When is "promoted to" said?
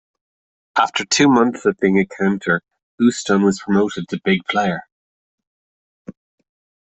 3.59-4.19